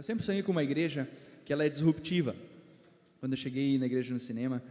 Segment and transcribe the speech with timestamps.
[0.00, 1.06] Eu sempre sonhei com uma igreja
[1.44, 2.34] que ela é disruptiva.
[3.18, 4.62] Quando eu cheguei na igreja no cinema,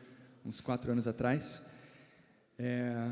[0.43, 1.61] uns quatro anos atrás,
[2.57, 3.11] é,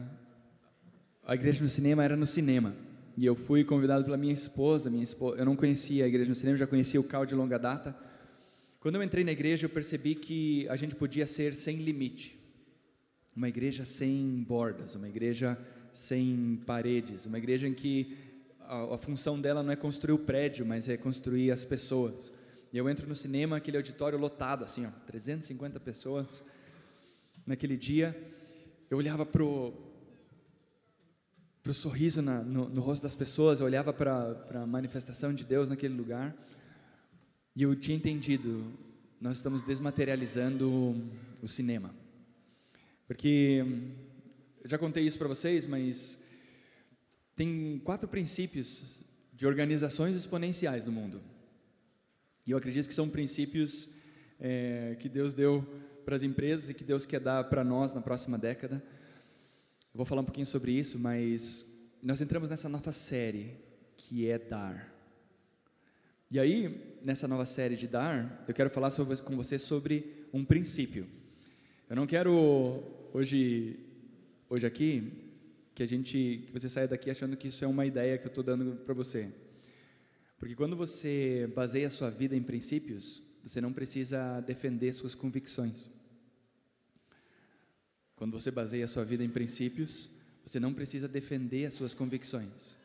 [1.24, 2.76] a igreja no cinema era no cinema.
[3.16, 6.34] E eu fui convidado pela minha esposa, minha esposa, eu não conhecia a igreja no
[6.34, 7.96] cinema, já conhecia o Cal de longa data.
[8.80, 12.36] Quando eu entrei na igreja, eu percebi que a gente podia ser sem limite.
[13.36, 15.56] Uma igreja sem bordas, uma igreja
[15.94, 18.18] sem paredes, uma igreja em que
[18.68, 22.32] a, a função dela não é construir o prédio, mas é construir as pessoas.
[22.72, 26.44] E eu entro no cinema, aquele auditório lotado, assim, ó, 350 pessoas.
[27.46, 28.16] Naquele dia,
[28.90, 29.74] eu olhava pro
[31.64, 35.44] para o sorriso na, no, no, rosto das pessoas, eu olhava para a manifestação de
[35.44, 36.34] Deus naquele lugar
[37.54, 38.72] e eu tinha entendido,
[39.20, 40.96] nós estamos desmaterializando
[41.42, 41.94] o, cinema.
[43.06, 43.66] Porque,
[44.64, 46.18] eu já contei isso para vocês, mas
[47.38, 51.22] tem quatro princípios de organizações exponenciais no mundo.
[52.46, 53.88] E eu acredito que são princípios
[54.40, 55.64] é, que Deus deu
[56.04, 58.84] para as empresas e que Deus quer dar para nós na próxima década.
[59.94, 61.72] Eu vou falar um pouquinho sobre isso, mas
[62.02, 63.56] nós entramos nessa nova série
[63.96, 64.92] que é dar.
[66.32, 70.44] E aí, nessa nova série de dar, eu quero falar sobre, com você sobre um
[70.44, 71.08] princípio.
[71.88, 72.84] Eu não quero
[73.14, 73.80] hoje,
[74.50, 75.27] hoje aqui
[75.78, 78.30] que a gente, que você saia daqui achando que isso é uma ideia que eu
[78.30, 79.32] estou dando para você,
[80.40, 85.92] porque quando você baseia a sua vida em princípios, você não precisa defender suas convicções.
[88.16, 90.10] Quando você baseia a sua vida em princípios,
[90.44, 92.76] você não precisa defender as suas convicções.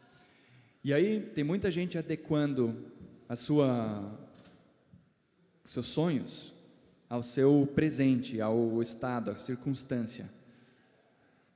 [0.84, 2.76] E aí tem muita gente adequando
[3.26, 4.18] a sua
[5.64, 6.52] seus sonhos
[7.08, 10.30] ao seu presente, ao estado, à circunstância.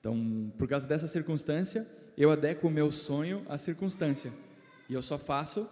[0.06, 1.84] Então, por causa dessa circunstância,
[2.16, 4.32] eu adequo o meu sonho à circunstância.
[4.88, 5.68] E eu só faço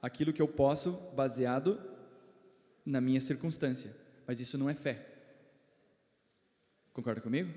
[0.00, 1.80] aquilo que eu posso baseado
[2.86, 3.90] na minha circunstância.
[4.28, 5.04] Mas isso não é fé.
[6.92, 7.52] Concorda comigo?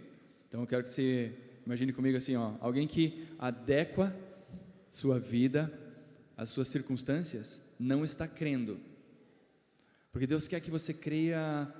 [0.48, 4.12] Então eu quero que você imagine comigo assim, ó, alguém que adequa
[4.90, 5.72] sua vida
[6.36, 8.80] às suas circunstâncias não está crendo.
[10.12, 11.72] Porque Deus quer que você creia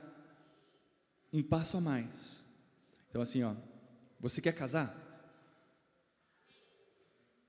[1.34, 2.46] um passo a mais.
[3.10, 3.56] Então assim, ó,
[4.20, 5.04] você quer casar?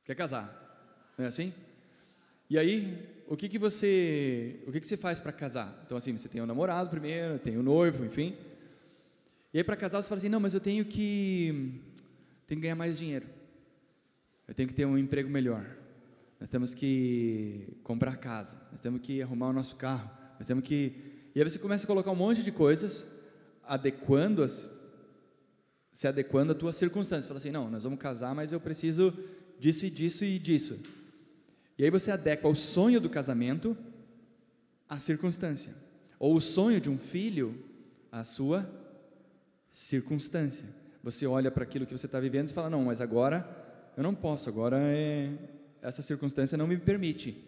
[0.05, 1.13] Quer casar?
[1.17, 1.53] Não é assim?
[2.51, 5.83] E aí, o que que você, o que que você faz para casar?
[5.85, 8.37] Então assim, você tem o um namorado primeiro, tem o um noivo, enfim.
[9.53, 11.83] E aí para casar você fala assim, não, mas eu tenho que,
[12.47, 13.27] tenho que ganhar mais dinheiro.
[14.47, 15.67] Eu tenho que ter um emprego melhor.
[16.41, 18.59] Nós temos que comprar casa.
[18.71, 20.11] Nós temos que arrumar o nosso carro.
[20.39, 20.95] Nós temos que...
[21.35, 23.07] E aí você começa a colocar um monte de coisas,
[23.63, 24.73] adequando as,
[25.99, 27.23] se adequando à tua circunstância.
[27.23, 29.13] Você fala assim, não, nós vamos casar, mas eu preciso
[29.59, 30.81] disso e disso e disso.
[31.77, 33.77] E aí você adequa o sonho do casamento
[34.89, 35.75] à circunstância.
[36.17, 37.65] Ou o sonho de um filho
[38.13, 38.71] à sua
[39.73, 40.67] circunstância.
[41.03, 43.45] Você olha para aquilo que você está vivendo e fala: não, mas agora
[43.97, 45.33] eu não posso, agora é,
[45.83, 47.45] essa circunstância não me permite.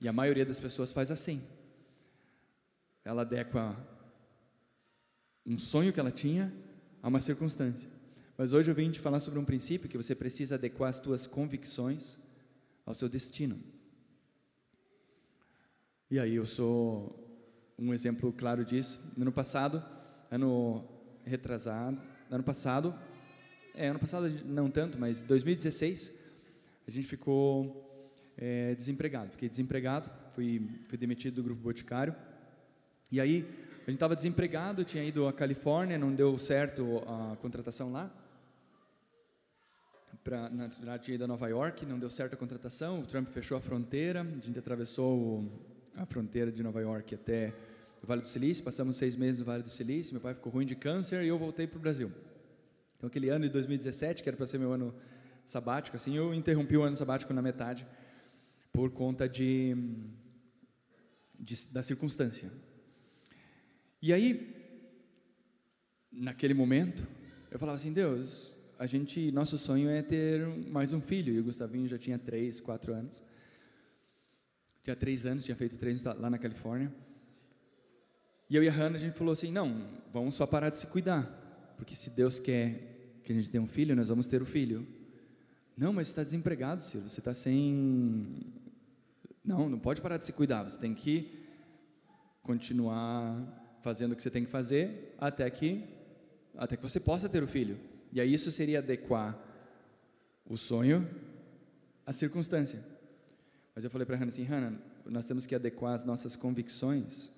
[0.00, 1.42] E a maioria das pessoas faz assim.
[3.04, 3.76] Ela adequa
[5.44, 6.50] um sonho que ela tinha
[7.02, 7.90] a uma circunstância.
[8.38, 11.26] Mas hoje eu vim te falar sobre um princípio que você precisa adequar as tuas
[11.26, 12.16] convicções
[12.86, 13.58] ao seu destino.
[16.10, 17.18] E aí eu sou
[17.78, 19.00] um exemplo claro disso.
[19.16, 19.82] No ano passado,
[20.30, 20.84] ano
[21.24, 22.94] retrasado, ano passado,
[23.74, 26.12] é, ano passado não tanto, mas 2016,
[26.86, 29.30] a gente ficou é, desempregado.
[29.30, 32.14] Fiquei desempregado, fui, fui demitido do grupo Boticário.
[33.10, 33.46] E aí,
[33.84, 38.08] a gente estava desempregado, tinha ido à Califórnia, não deu certo a contratação lá.
[40.22, 43.26] Pra, na verdade, tinha ido a Nova York, não deu certo a contratação, o Trump
[43.26, 45.44] fechou a fronteira, a gente atravessou
[45.96, 47.48] a fronteira de Nova York até
[48.00, 50.64] no Vale do Silício, passamos seis meses no Vale do Silício, meu pai ficou ruim
[50.64, 52.12] de câncer e eu voltei para o Brasil.
[52.96, 54.94] Então, aquele ano de 2017, que era para ser meu ano
[55.44, 57.84] sabático, assim, eu interrompi o ano sabático na metade
[58.72, 59.76] por conta de,
[61.36, 62.52] de da circunstância.
[64.02, 64.52] E aí,
[66.10, 67.06] naquele momento,
[67.52, 71.32] eu falava assim, Deus, a gente, nosso sonho é ter mais um filho.
[71.32, 73.22] E o Gustavinho já tinha três, quatro anos.
[74.82, 76.92] Tinha três anos, tinha feito três lá na Califórnia.
[78.50, 80.88] E eu e a Hannah, a gente falou assim, não, vamos só parar de se
[80.88, 81.24] cuidar,
[81.76, 84.84] porque se Deus quer que a gente tenha um filho, nós vamos ter o filho.
[85.76, 88.52] Não, mas você está desempregado, Silvio, você está sem...
[89.44, 91.32] Não, não pode parar de se cuidar, você tem que
[92.42, 95.84] continuar fazendo o que você tem que fazer até que,
[96.56, 97.78] até que você possa ter o filho.
[98.12, 99.38] E aí isso seria adequar
[100.48, 101.08] o sonho
[102.06, 102.82] à circunstância.
[103.74, 107.30] Mas eu falei para Hannah assim, Hannah, nós temos que adequar as nossas convicções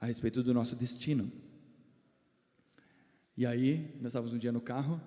[0.00, 1.30] a respeito do nosso destino.
[3.36, 5.00] E aí, nós estávamos um dia no carro,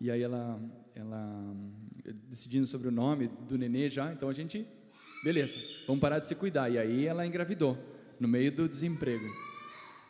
[0.00, 0.60] e aí ela,
[0.94, 1.56] ela
[2.28, 4.66] decidindo sobre o nome do nenê já, então a gente,
[5.24, 6.70] beleza, vamos parar de se cuidar.
[6.70, 7.76] E aí ela engravidou,
[8.18, 9.49] no meio do desemprego.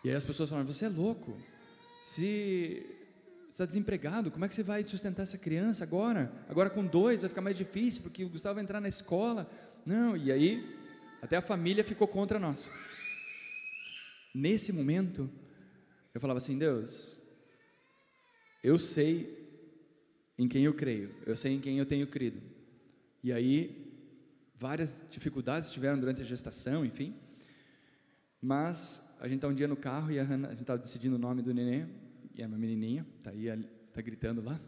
[0.03, 1.37] E aí as pessoas falaram, você é louco?
[2.03, 2.87] Se
[3.51, 6.33] está desempregado, como é que você vai sustentar essa criança agora?
[6.49, 9.51] Agora com dois vai ficar mais difícil, porque o Gustavo vai entrar na escola.
[9.85, 10.65] Não, e aí
[11.21, 12.71] até a família ficou contra nós.
[14.35, 15.31] Nesse momento,
[16.15, 17.21] eu falava assim, Deus,
[18.63, 19.39] eu sei
[20.39, 22.41] em quem eu creio, eu sei em quem eu tenho crido.
[23.23, 23.93] E aí,
[24.57, 27.15] várias dificuldades tiveram durante a gestação, enfim.
[28.41, 30.85] Mas a gente está um dia no carro e a, Hannah, a gente estava tá
[30.85, 31.87] decidindo o nome do neném,
[32.35, 34.59] e é uma menininha, está aí, está gritando lá.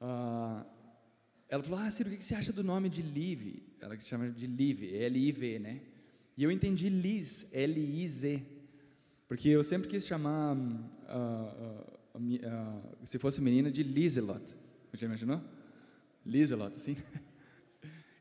[0.00, 0.66] Uh,
[1.48, 3.62] ela falou, ah, Ciro, o que você acha do nome de Liv?
[3.80, 5.80] Ela chama de Liv, L-I-V, né?
[6.36, 8.42] E eu entendi Liz, L-I-Z,
[9.26, 14.54] porque eu sempre quis chamar, uh, uh, se fosse menina, de Lizelot.
[14.92, 15.40] Já imaginou?
[16.24, 16.96] Lizelot, assim.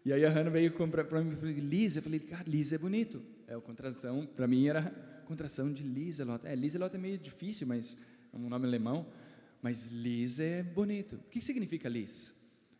[0.05, 2.77] E aí a Hannah veio para mim e falou, Liz, eu falei, cara, Liz é
[2.77, 3.21] bonito.
[3.49, 4.91] É a contração, para mim era
[5.25, 6.45] contração de Lizelot.
[6.45, 7.97] É, Lizelot é meio difícil, mas
[8.31, 9.11] é um nome alemão.
[9.59, 11.15] Mas Liz é bonito.
[11.15, 12.35] O que significa Liz?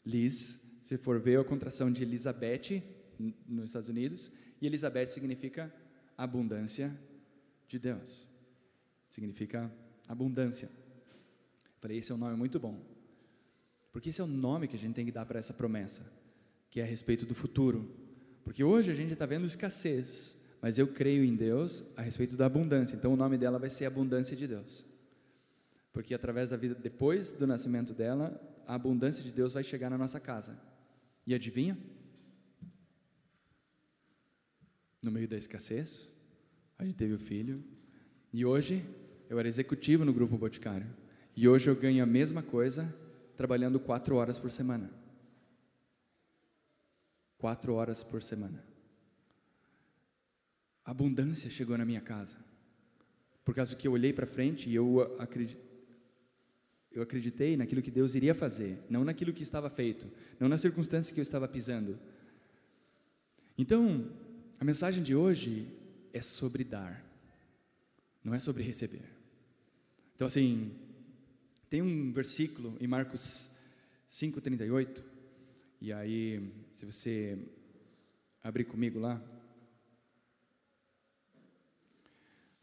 [0.06, 2.84] Liz, se for ver a contração de Elizabeth
[3.48, 4.32] nos Estados Unidos,
[4.62, 5.74] e Elizabeth significa
[6.16, 6.96] abundância
[7.68, 8.28] de Deus.
[9.10, 9.74] Significa
[10.08, 10.70] abundância.
[11.82, 12.80] Falei, esse é um nome muito bom.
[13.92, 16.06] Porque esse é o nome que a gente tem que dar para essa promessa,
[16.70, 17.92] que é a respeito do futuro.
[18.44, 22.46] Porque hoje a gente está vendo escassez, mas eu creio em Deus a respeito da
[22.46, 22.96] abundância.
[22.96, 24.86] Então o nome dela vai ser Abundância de Deus.
[25.92, 29.98] Porque através da vida, depois do nascimento dela, a abundância de Deus vai chegar na
[29.98, 30.60] nossa casa.
[31.26, 31.78] E adivinha?
[35.02, 36.10] No meio da escassez,
[36.78, 37.64] a gente teve o filho.
[38.32, 38.86] E hoje,
[39.30, 40.88] eu era executivo no grupo Boticário.
[41.36, 42.94] E hoje eu ganho a mesma coisa
[43.38, 44.92] trabalhando quatro horas por semana.
[47.38, 48.69] Quatro horas por semana.
[50.90, 52.36] Abundância chegou na minha casa.
[53.46, 55.16] Por causa que eu olhei para frente e eu,
[56.92, 61.14] eu acreditei naquilo que Deus iria fazer, não naquilo que estava feito, não na circunstância
[61.14, 62.00] que eu estava pisando.
[63.56, 64.12] Então,
[64.60, 65.68] a mensagem de hoje
[66.12, 67.06] é sobre dar,
[68.24, 69.06] não é sobre receber.
[70.16, 70.72] Então, assim,
[71.70, 73.52] tem um versículo em Marcos
[74.10, 75.04] 5,38,
[75.82, 77.38] e aí, se você
[78.42, 79.24] abrir comigo lá,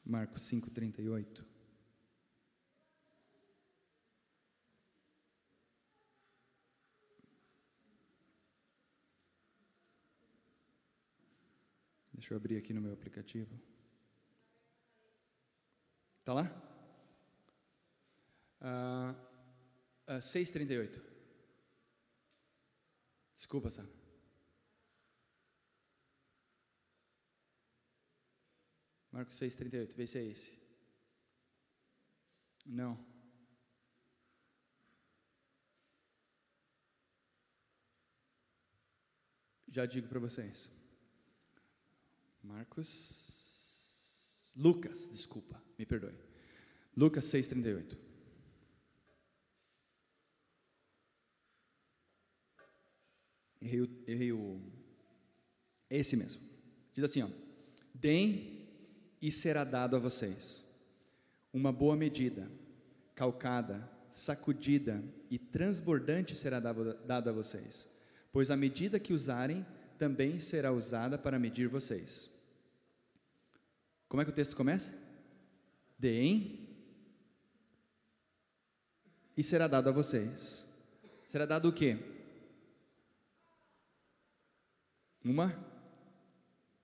[0.06, 1.44] Marcos 5,38.
[12.12, 13.60] Deixa eu abrir aqui no meu aplicativo.
[16.24, 16.44] Tá lá?
[18.60, 19.12] Uh,
[20.08, 21.02] uh, 6,38.
[23.34, 23.88] Desculpa, Sam.
[29.16, 29.96] Marcos 6,38.
[29.96, 30.52] Vê se é esse.
[32.66, 33.02] Não.
[39.68, 40.70] Já digo para vocês.
[42.42, 42.92] Marcos.
[44.54, 46.18] Lucas, desculpa, me perdoe.
[46.94, 47.96] Lucas 6,38.
[53.62, 54.60] Errei errei o.
[55.88, 56.42] Esse mesmo.
[56.92, 57.30] Diz assim: ó,
[57.94, 58.55] Deem
[59.20, 60.64] e será dado a vocês.
[61.52, 62.50] Uma boa medida,
[63.14, 67.88] calcada, sacudida e transbordante será dada a vocês,
[68.32, 69.66] pois a medida que usarem
[69.98, 72.30] também será usada para medir vocês.
[74.08, 74.92] Como é que o texto começa?
[75.98, 76.66] Deem
[79.36, 80.66] e será dado a vocês.
[81.26, 81.98] Será dado o quê?
[85.24, 85.54] Uma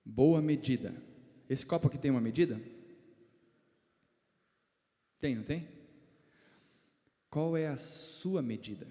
[0.03, 0.93] boa medida.
[1.49, 2.61] Esse copo aqui tem uma medida?
[5.19, 5.67] Tem, não tem?
[7.29, 8.87] Qual é a sua medida?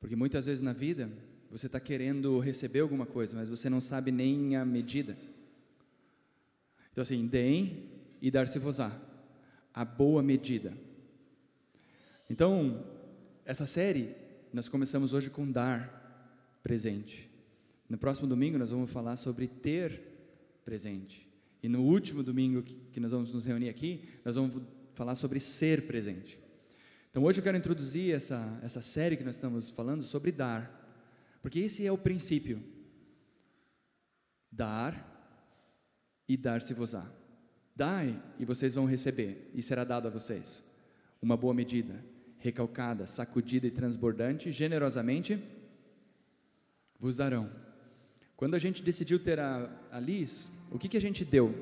[0.00, 1.10] Porque muitas vezes na vida
[1.50, 5.16] você está querendo receber alguma coisa, mas você não sabe nem a medida.
[6.90, 8.90] Então, assim, deem e dar-se-vos-á.
[9.72, 10.76] A boa medida.
[12.28, 12.84] Então,
[13.44, 14.14] essa série,
[14.52, 17.30] nós começamos hoje com dar presente.
[17.88, 20.13] No próximo domingo, nós vamos falar sobre ter
[20.64, 21.28] presente.
[21.62, 24.62] E no último domingo que nós vamos nos reunir aqui, nós vamos
[24.94, 26.38] falar sobre ser presente.
[27.10, 30.82] Então, hoje eu quero introduzir essa, essa série que nós estamos falando sobre dar,
[31.40, 32.62] porque esse é o princípio.
[34.50, 35.12] dar
[36.28, 37.10] e dar-se-vos-á.
[37.74, 40.64] Dai e vocês vão receber, e será dado a vocês.
[41.20, 42.04] Uma boa medida,
[42.38, 45.42] recalcada, sacudida e transbordante, generosamente
[47.00, 47.50] vos darão.
[48.36, 51.54] Quando a gente decidiu ter a, a Liz, o que, que a gente deu?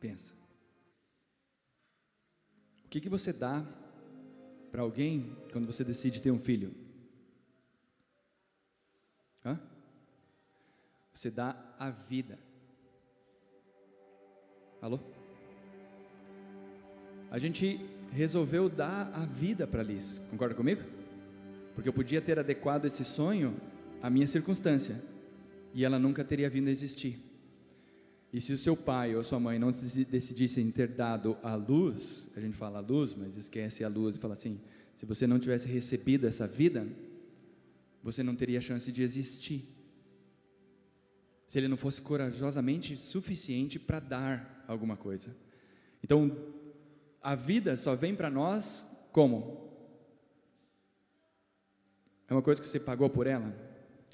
[0.00, 0.34] Pensa.
[2.84, 3.64] O que, que você dá
[4.70, 6.74] para alguém quando você decide ter um filho?
[9.44, 9.60] Hã?
[11.12, 12.38] Você dá a vida.
[14.80, 15.00] Alô?
[17.30, 17.78] A gente
[18.10, 20.97] resolveu dar a vida para Liz, concorda comigo?
[21.78, 23.56] Porque eu podia ter adequado esse sonho
[24.02, 25.00] à minha circunstância
[25.72, 27.20] e ela nunca teria vindo a existir.
[28.32, 32.28] E se o seu pai ou a sua mãe não decidissem ter dado a luz,
[32.34, 34.60] a gente fala a luz, mas esquece a luz e fala assim:
[34.92, 36.84] se você não tivesse recebido essa vida,
[38.02, 39.64] você não teria chance de existir.
[41.46, 45.28] Se ele não fosse corajosamente suficiente para dar alguma coisa.
[46.02, 46.36] Então,
[47.22, 49.67] a vida só vem para nós como?
[52.28, 53.54] É uma coisa que você pagou por ela?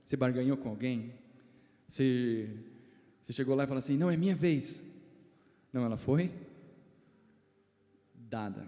[0.05, 1.13] Você barganhou com alguém?
[1.89, 2.49] Você,
[3.21, 4.83] você chegou lá e falou assim: não, é minha vez.
[5.73, 6.33] Não, ela foi
[8.15, 8.67] dada.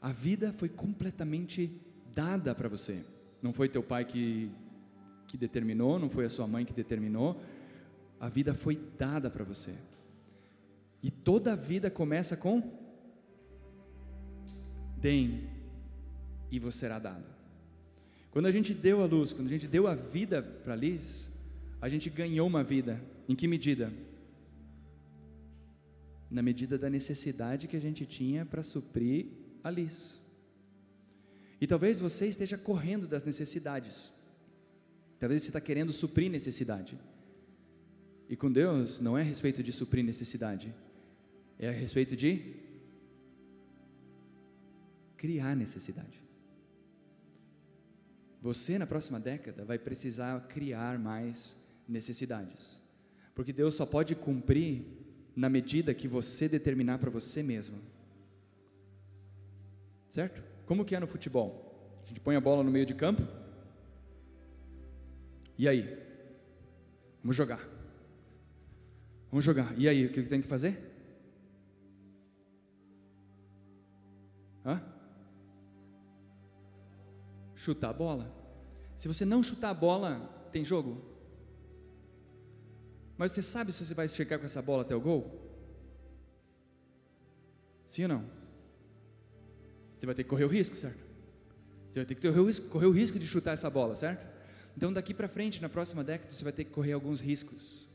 [0.00, 1.80] A vida foi completamente
[2.14, 3.02] dada para você.
[3.40, 4.50] Não foi teu pai que,
[5.26, 7.40] que determinou, não foi a sua mãe que determinou.
[8.20, 9.74] A vida foi dada para você.
[11.02, 12.62] E toda a vida começa com
[14.96, 15.48] deem
[16.50, 17.37] e vos será dado.
[18.30, 21.30] Quando a gente deu a luz, quando a gente deu a vida para Liz,
[21.80, 23.00] a gente ganhou uma vida.
[23.28, 23.92] Em que medida?
[26.30, 29.26] Na medida da necessidade que a gente tinha para suprir
[29.64, 30.18] a Liz.
[31.60, 34.12] E talvez você esteja correndo das necessidades.
[35.18, 36.98] Talvez você está querendo suprir necessidade.
[38.28, 40.72] E com Deus não é a respeito de suprir necessidade,
[41.58, 42.56] é a respeito de
[45.16, 46.27] criar necessidade.
[48.40, 52.80] Você, na próxima década, vai precisar criar mais necessidades.
[53.34, 54.84] Porque Deus só pode cumprir
[55.34, 57.78] na medida que você determinar para você mesmo.
[60.08, 60.42] Certo?
[60.66, 62.00] Como que é no futebol?
[62.04, 63.22] A gente põe a bola no meio de campo.
[65.56, 65.98] E aí?
[67.22, 67.68] Vamos jogar.
[69.30, 69.78] Vamos jogar.
[69.78, 70.78] E aí, o que tem que fazer?
[74.64, 74.97] Hã?
[77.58, 78.32] Chutar a bola.
[78.96, 81.02] Se você não chutar a bola, tem jogo.
[83.16, 85.44] Mas você sabe se você vai chegar com essa bola até o gol?
[87.84, 88.24] Sim ou não?
[89.96, 91.04] Você vai ter que correr o risco, certo?
[91.90, 94.24] Você vai ter que correr o risco, correr o risco de chutar essa bola, certo?
[94.76, 97.88] Então daqui para frente, na próxima década, você vai ter que correr alguns riscos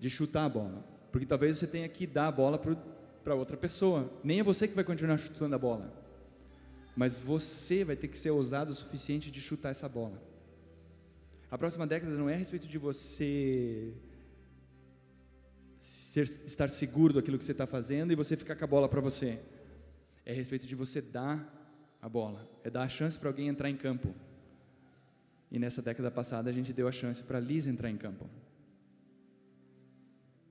[0.00, 2.58] de chutar a bola, porque talvez você tenha que dar a bola
[3.22, 4.10] para outra pessoa.
[4.24, 5.99] Nem é você que vai continuar chutando a bola,
[6.96, 10.22] mas você vai ter que ser ousado o suficiente de chutar essa bola.
[11.50, 13.92] A próxima década não é a respeito de você
[15.78, 19.00] ser, estar seguro daquilo que você está fazendo e você ficar com a bola para
[19.00, 19.40] você
[20.24, 21.56] é a respeito de você dar
[22.00, 24.14] a bola, é dar a chance para alguém entrar em campo.
[25.50, 28.28] E nessa década passada a gente deu a chance para Liz entrar em campo.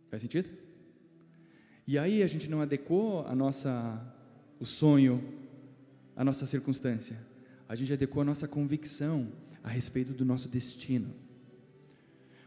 [0.10, 0.50] Faz sentido?
[1.88, 4.01] E aí a gente não adequou a nossa
[4.60, 5.38] o sonho,
[6.19, 7.17] a nossa circunstância.
[7.65, 9.31] A gente adequou a nossa convicção
[9.63, 11.13] a respeito do nosso destino.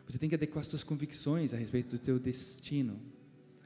[0.07, 3.01] Você tem que adequar as suas convicções a respeito do teu destino.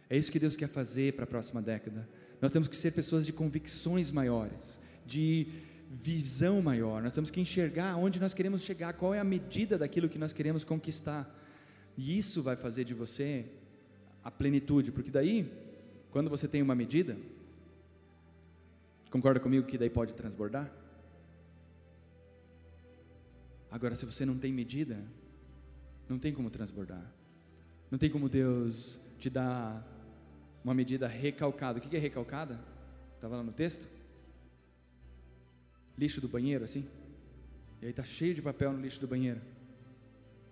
[0.08, 2.08] É isso que Deus quer fazer para a próxima década.
[2.40, 5.48] Nós temos que ser pessoas de convicções maiores, de
[5.90, 7.02] visão maior.
[7.02, 10.32] Nós temos que enxergar onde nós queremos chegar, qual é a medida daquilo que nós
[10.32, 11.36] queremos conquistar.
[11.98, 13.44] E isso vai fazer de você
[14.22, 15.52] a plenitude, porque daí,
[16.12, 17.16] quando você tem uma medida,
[19.16, 20.70] concorda comigo que daí pode transbordar?
[23.70, 25.02] Agora, se você não tem medida,
[26.06, 27.04] não tem como transbordar.
[27.90, 29.82] Não tem como Deus te dar
[30.62, 31.78] uma medida recalcada.
[31.78, 32.60] O que é recalcada?
[33.14, 33.88] Estava lá no texto?
[35.96, 36.86] Lixo do banheiro, assim?
[37.80, 39.40] E aí está cheio de papel no lixo do banheiro.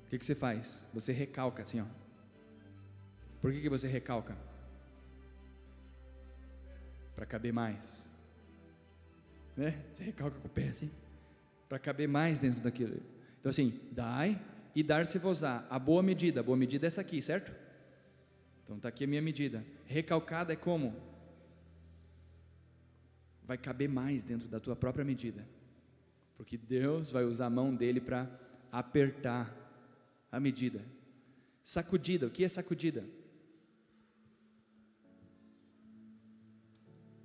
[0.07, 0.87] O que, que você faz?
[0.95, 1.87] Você recalca assim, ó.
[3.43, 4.35] Por que, que você recalca?
[7.15, 8.14] Para caber mais.
[9.57, 9.83] Né?
[9.93, 10.91] Você recalca com o pé assim.
[11.69, 13.01] Para caber mais dentro daquilo.
[13.41, 14.41] Então assim, dai
[14.75, 15.67] e dar-se-vos-á.
[15.71, 16.41] A boa medida.
[16.41, 17.53] A boa medida é essa aqui, certo?
[18.65, 19.65] Então está aqui a minha medida.
[19.87, 20.95] Recalcada é como?
[23.45, 25.47] vai caber mais dentro da tua própria medida.
[26.37, 28.29] Porque Deus vai usar a mão dele para
[28.73, 29.55] apertar
[30.33, 30.85] a medida.
[31.63, 33.05] Sacudida, o que é sacudida?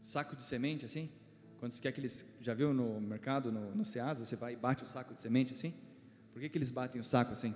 [0.02, 1.10] Saco de semente assim?
[1.60, 4.84] Quando você quer aqueles, já viu no mercado, no, no Ceasa, você vai e bate
[4.84, 5.74] o saco de semente assim?
[6.32, 7.54] Por que, que eles batem o saco assim?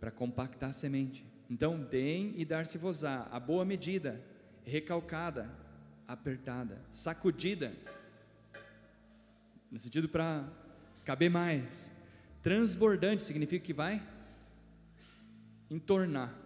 [0.00, 1.24] Para compactar a semente.
[1.48, 4.20] Então, deem e dar-se-vos-á a boa medida,
[4.64, 5.48] recalcada,
[6.08, 7.72] apertada, sacudida,
[9.70, 10.44] no sentido para
[11.04, 11.92] caber mais.
[12.42, 14.02] Transbordante significa que vai
[15.70, 16.36] entornar,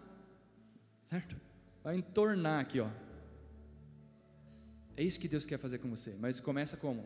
[1.03, 1.37] certo?
[1.83, 2.91] Vai entornar aqui, ó.
[4.97, 7.05] É isso que Deus quer fazer com você, mas começa como?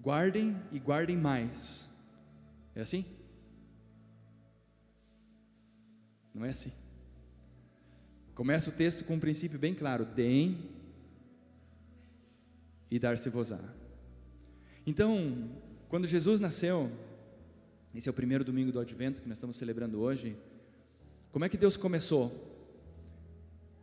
[0.00, 1.88] Guardem e guardem mais.
[2.74, 3.04] É assim?
[6.34, 6.72] Não é assim.
[8.34, 10.70] Começa o texto com um princípio bem claro: deem
[12.90, 13.60] e dar-se-vos-á.
[14.84, 15.50] Então,
[15.88, 16.90] quando Jesus nasceu,
[17.94, 20.36] esse é o primeiro domingo do advento que nós estamos celebrando hoje.
[21.30, 22.51] Como é que Deus começou?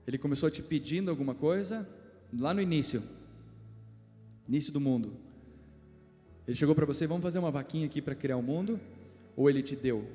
[0.09, 1.87] Ele começou te pedindo alguma coisa
[2.33, 3.03] lá no início,
[4.47, 5.13] início do mundo.
[6.47, 8.79] Ele chegou para você, vamos fazer uma vaquinha aqui para criar o mundo?
[9.35, 10.09] Ou ele te deu?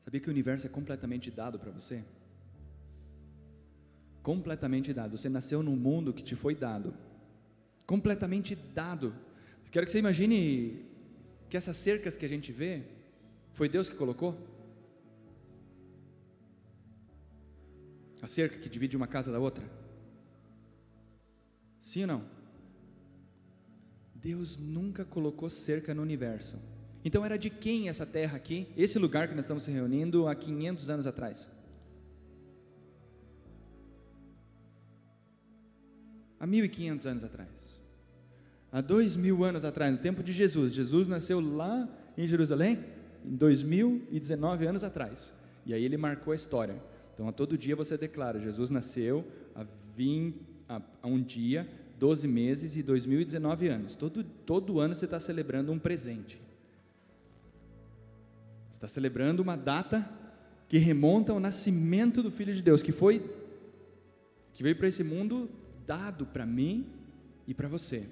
[0.00, 2.02] Sabia que o universo é completamente dado para você?
[4.24, 5.16] Completamente dado.
[5.16, 6.92] Você nasceu num mundo que te foi dado.
[7.86, 9.14] Completamente dado.
[9.70, 10.84] Quero que você imagine
[11.48, 12.82] que essas cercas que a gente vê,
[13.52, 14.55] foi Deus que colocou?
[18.26, 19.62] A cerca que divide uma casa da outra?
[21.78, 22.24] Sim ou não?
[24.16, 26.56] Deus nunca colocou cerca no universo.
[27.04, 30.34] Então era de quem essa terra aqui, esse lugar que nós estamos se reunindo há
[30.34, 31.48] 500 anos atrás?
[36.40, 37.80] Há 1500 anos atrás.
[38.72, 40.74] Há dois mil anos atrás, no tempo de Jesus.
[40.74, 42.84] Jesus nasceu lá em Jerusalém,
[43.24, 45.32] em 2019 anos atrás.
[45.64, 46.95] E aí ele marcou a história.
[47.16, 49.64] Então, a todo dia você declara: Jesus nasceu há,
[49.96, 51.66] 20, há um dia,
[51.98, 53.96] 12 meses e 2019 anos.
[53.96, 56.38] Todo, todo ano você está celebrando um presente.
[58.68, 60.06] Você está celebrando uma data
[60.68, 63.24] que remonta ao nascimento do Filho de Deus, que foi,
[64.52, 65.48] que veio para esse mundo
[65.86, 66.86] dado para mim
[67.48, 68.04] e para você.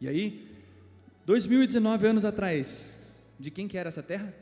[0.00, 0.44] E aí,
[1.24, 4.34] 2019 anos atrás, de quem que era essa terra?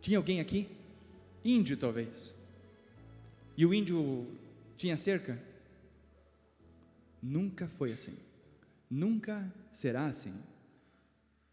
[0.00, 0.81] Tinha alguém aqui?
[1.44, 2.34] Índio, talvez.
[3.56, 4.26] E o índio
[4.76, 5.40] tinha cerca?
[7.22, 8.16] Nunca foi assim.
[8.90, 10.34] Nunca será assim.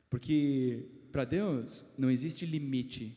[0.09, 3.15] Porque para Deus não existe limite.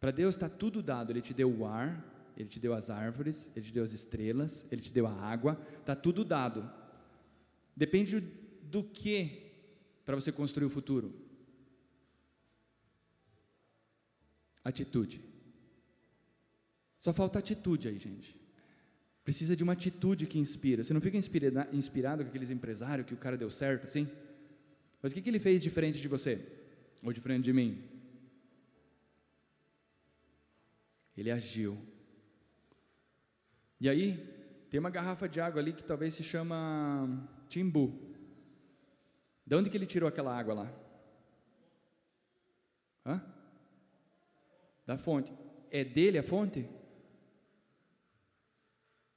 [0.00, 1.10] Para Deus está tudo dado.
[1.10, 4.66] Ele te deu o ar, Ele te deu as árvores, Ele te deu as estrelas,
[4.70, 5.60] Ele te deu a água.
[5.80, 6.70] Está tudo dado.
[7.76, 8.20] Depende
[8.62, 9.52] do que
[10.04, 11.27] para você construir o futuro.
[14.68, 15.16] Atitude.
[16.98, 18.36] Só falta atitude aí, gente.
[19.24, 20.82] Precisa de uma atitude que inspira.
[20.82, 24.06] Você não fica inspirado, inspirado com aqueles empresários que o cara deu certo, assim?
[25.00, 26.34] Mas o que, que ele fez diferente de você?
[27.02, 27.82] Ou diferente de mim?
[31.16, 31.78] Ele agiu.
[33.80, 34.06] E aí,
[34.68, 37.86] tem uma garrafa de água ali que talvez se chama Timbu.
[39.46, 40.72] De onde que ele tirou aquela água lá?
[43.06, 43.37] Hã?
[44.88, 45.30] Da fonte.
[45.70, 46.66] É dele a fonte?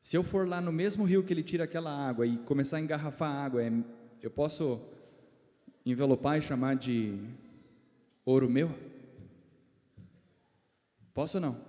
[0.02, 2.82] Se eu for lá no mesmo rio que ele tira aquela água e começar a
[2.82, 3.72] engarrafar a água, é,
[4.22, 4.82] eu posso
[5.86, 7.18] envelopar e chamar de
[8.26, 8.70] ouro meu?
[11.14, 11.66] Posso ou não?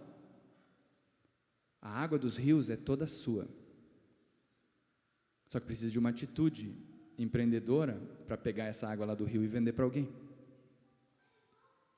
[1.80, 3.46] A água dos rios é toda sua.
[5.46, 6.74] Só que precisa de uma atitude
[7.16, 10.12] empreendedora para pegar essa água lá do rio e vender para alguém.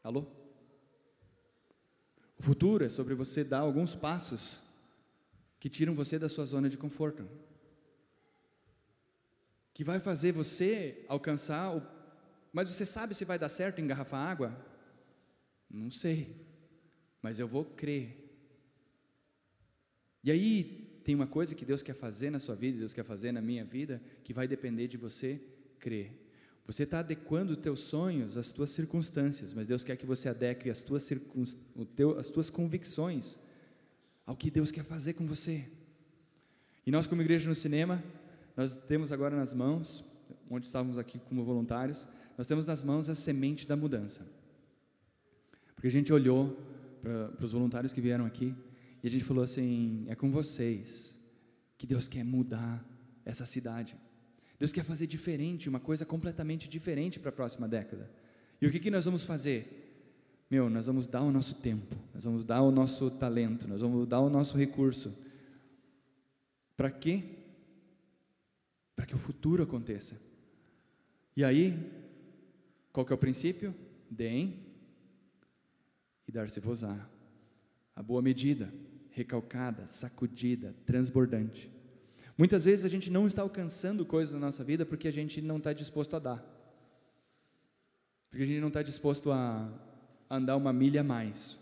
[0.03, 0.44] Alô?
[2.45, 4.63] Futuro é sobre você dar alguns passos
[5.59, 7.27] que tiram você da sua zona de conforto.
[9.73, 11.83] Que vai fazer você alcançar o.
[12.53, 14.55] Mas você sabe se vai dar certo engarrafar água?
[15.71, 16.37] Não sei.
[17.23, 18.21] Mas eu vou crer.
[20.23, 23.33] E aí tem uma coisa que Deus quer fazer na sua vida, Deus quer fazer
[23.33, 25.41] na minha vida, que vai depender de você
[25.79, 26.24] crer.
[26.67, 30.71] Você está adequando os teus sonhos às tuas circunstâncias, mas Deus quer que você adeque
[30.71, 31.11] as tuas,
[32.19, 33.39] as tuas convicções
[34.25, 35.69] ao que Deus quer fazer com você.
[36.87, 38.03] E nós, como igreja no cinema,
[38.57, 40.05] nós temos agora nas mãos,
[40.51, 44.27] onde estávamos aqui como voluntários, nós temos nas mãos a semente da mudança.
[45.75, 46.57] Porque a gente olhou
[47.03, 48.55] para os voluntários que vieram aqui,
[49.03, 51.19] e a gente falou assim: é com vocês
[51.77, 52.83] que Deus quer mudar
[53.23, 53.97] essa cidade.
[54.59, 58.11] Deus quer fazer diferente, uma coisa completamente diferente para a próxima década.
[58.61, 59.85] E o que, que nós vamos fazer?
[60.51, 64.07] Meu, nós vamos dar o nosso tempo, nós vamos dar o nosso talento, nós vamos
[64.07, 65.13] dar o nosso recurso.
[66.77, 67.23] Para quê?
[68.95, 70.21] Para que o futuro aconteça.
[71.37, 71.91] E aí,
[72.93, 73.75] qual que é o princípio?
[74.09, 74.65] Deem
[76.29, 77.09] e dar-se-vos-á.
[77.97, 78.73] A boa medida,
[79.11, 81.74] recalcada, sacudida, transbordante.
[82.37, 85.59] Muitas vezes a gente não está alcançando coisas na nossa vida porque a gente não
[85.59, 86.45] está disposto a dar.
[88.29, 89.73] Porque a gente não está disposto a
[90.29, 91.59] andar uma milha a mais.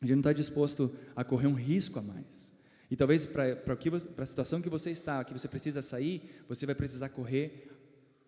[0.00, 2.52] A gente não está disposto a correr um risco a mais.
[2.90, 3.62] E talvez para
[4.18, 7.70] a situação que você está, que você precisa sair, você vai precisar correr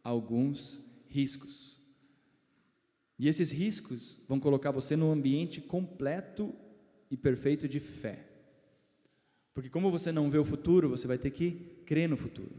[0.03, 1.77] alguns riscos.
[3.19, 6.55] E esses riscos vão colocar você num ambiente completo
[7.11, 8.28] e perfeito de fé.
[9.59, 11.51] Porque como você não vê o futuro, você vai ter que
[11.85, 12.55] crer no futuro.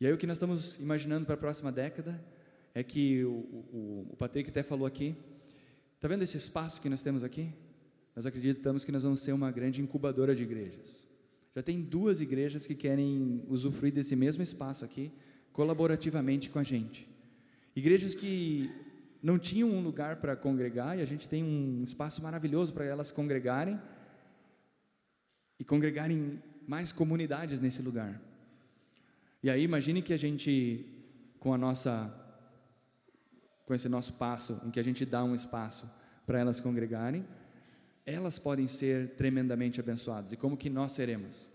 [0.00, 2.18] E aí o que nós estamos imaginando para a próxima década
[2.74, 5.14] é que o, o, o Patrick até falou aqui,
[5.96, 7.52] está vendo esse espaço que nós temos aqui?
[8.16, 11.06] Nós acreditamos que nós vamos ser uma grande incubadora de igrejas.
[11.54, 15.12] Já tem duas igrejas que querem usufruir desse mesmo espaço aqui,
[15.52, 17.06] colaborativamente com a gente.
[17.76, 18.70] Igrejas que
[19.22, 23.10] não tinham um lugar para congregar e a gente tem um espaço maravilhoso para elas
[23.10, 23.78] congregarem
[25.62, 28.20] e congregarem mais comunidades nesse lugar.
[29.40, 30.84] E aí imagine que a gente
[31.38, 31.94] com a nossa
[33.64, 35.88] com esse nosso passo em que a gente dá um espaço
[36.26, 37.24] para elas congregarem,
[38.04, 40.32] elas podem ser tremendamente abençoadas.
[40.32, 41.48] E como que nós seremos?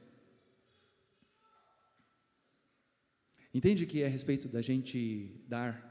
[3.54, 5.86] Entende que é a respeito da gente dar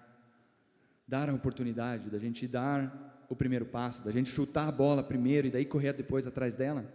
[1.06, 5.48] dar a oportunidade, da gente dar o primeiro passo, da gente chutar a bola primeiro
[5.48, 6.90] e daí correr depois atrás dela.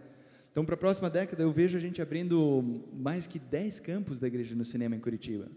[0.51, 4.27] Então, para a próxima década, eu vejo a gente abrindo mais que 10 campos da
[4.27, 5.49] igreja no cinema em Curitiba.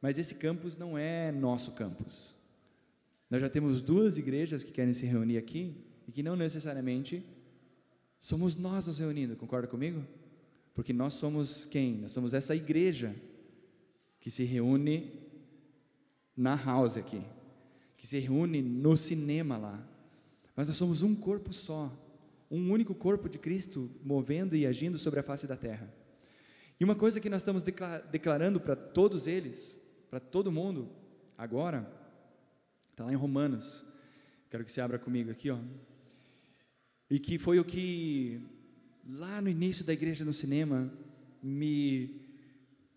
[0.00, 2.34] Mas esse campus não é nosso campus.
[3.30, 7.22] Nós já temos duas igrejas que querem se reunir aqui e que não necessariamente
[8.18, 10.02] somos nós nos reunindo, concorda comigo?
[10.74, 11.98] Porque nós somos quem?
[11.98, 13.14] Nós somos essa igreja
[14.18, 15.12] que se reúne
[16.36, 17.22] na house aqui
[17.98, 19.86] que se reúne no cinema lá.
[20.56, 21.92] Mas nós somos um corpo só,
[22.50, 25.92] um único corpo de Cristo movendo e agindo sobre a face da terra.
[26.80, 27.62] E uma coisa que nós estamos
[28.10, 30.88] declarando para todos eles, para todo mundo,
[31.36, 31.90] agora,
[32.90, 33.84] está lá em Romanos.
[34.48, 35.58] Quero que você abra comigo aqui, ó.
[37.10, 38.40] E que foi o que
[39.06, 40.92] lá no início da igreja no cinema
[41.42, 42.28] me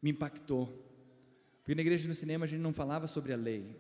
[0.02, 0.68] me impactou.
[1.62, 3.78] Porque na igreja no cinema a gente não falava sobre a lei,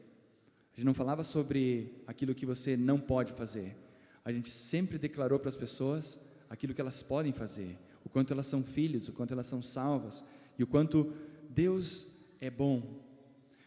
[0.71, 3.75] a gente não falava sobre aquilo que você não pode fazer.
[4.23, 8.47] A gente sempre declarou para as pessoas aquilo que elas podem fazer, o quanto elas
[8.47, 10.23] são filhos, o quanto elas são salvas
[10.57, 11.13] e o quanto
[11.49, 12.07] Deus
[12.39, 13.01] é bom.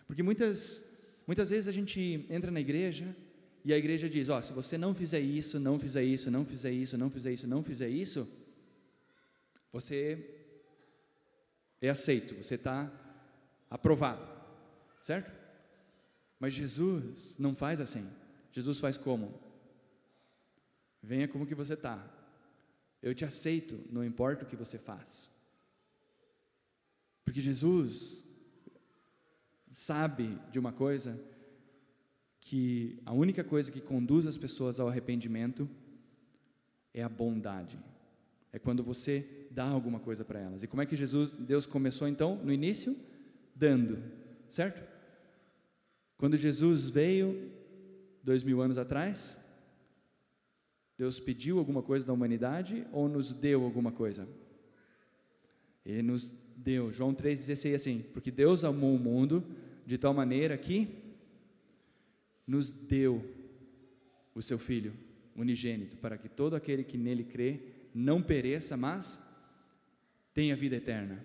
[0.07, 0.83] Porque muitas
[1.27, 3.17] muitas vezes a gente entra na igreja
[3.65, 6.45] e a igreja diz: "Ó, oh, se você não fizer isso, não fizer isso, não
[6.45, 8.29] fizer isso, não fizer isso, não fizer isso,
[9.73, 10.43] você
[11.81, 12.93] é aceito, você está
[13.71, 14.27] aprovado",
[15.01, 15.33] certo?
[16.39, 18.07] Mas Jesus não faz assim.
[18.53, 19.33] Jesus faz como?
[21.05, 22.03] Venha como que você está.
[23.03, 25.31] Eu te aceito, não importa o que você faz.
[27.23, 28.25] Porque Jesus
[29.71, 31.21] sabe de uma coisa
[32.41, 35.69] que a única coisa que conduz as pessoas ao arrependimento
[36.95, 37.79] é a bondade.
[38.51, 40.63] É quando você dá alguma coisa para elas.
[40.63, 42.97] E como é que Jesus, Deus começou então no início?
[43.55, 44.03] Dando,
[44.49, 44.83] certo?
[46.17, 47.53] Quando Jesus veio,
[48.23, 49.37] dois mil anos atrás,
[50.97, 54.29] Deus pediu alguma coisa da humanidade ou nos deu alguma coisa?
[55.85, 56.91] Ele nos deu.
[56.91, 59.45] João 3,16 assim: Porque Deus amou o mundo
[59.85, 60.89] de tal maneira que
[62.47, 63.25] nos deu
[64.35, 64.95] o seu Filho
[65.37, 67.61] unigênito, para que todo aquele que nele crê
[67.93, 69.21] não pereça, mas
[70.33, 71.25] tenha vida eterna.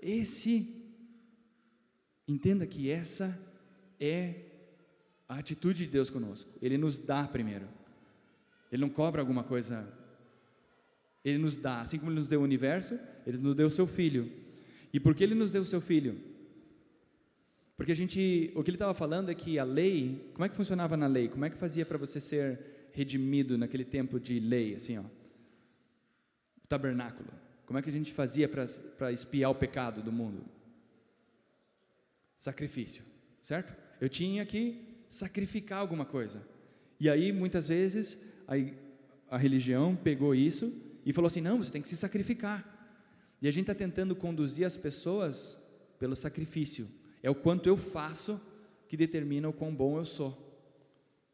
[0.00, 0.84] Esse,
[2.26, 3.38] entenda que essa
[3.98, 4.46] é
[5.28, 6.50] a atitude de Deus conosco.
[6.60, 7.68] Ele nos dá primeiro.
[8.70, 9.86] Ele não cobra alguma coisa.
[11.24, 13.86] Ele nos dá, assim como ele nos deu o universo, ele nos deu o seu
[13.86, 14.30] filho.
[14.92, 16.20] E por que ele nos deu o seu filho?
[17.76, 20.56] Porque a gente, o que ele estava falando é que a lei, como é que
[20.56, 21.28] funcionava na lei?
[21.28, 25.02] Como é que fazia para você ser redimido naquele tempo de lei, assim, ó?
[25.02, 27.28] O tabernáculo.
[27.66, 30.44] Como é que a gente fazia para espiar o pecado do mundo?
[32.36, 33.02] Sacrifício,
[33.42, 33.86] certo?
[34.00, 36.42] eu tinha que sacrificar alguma coisa.
[36.98, 38.54] E aí, muitas vezes, a,
[39.34, 40.72] a religião pegou isso
[41.04, 42.72] e falou assim: não, você tem que se sacrificar.
[43.40, 45.58] E a gente está tentando conduzir as pessoas
[45.98, 46.88] pelo sacrifício.
[47.22, 48.40] É o quanto eu faço
[48.88, 50.42] que determina o quão bom eu sou.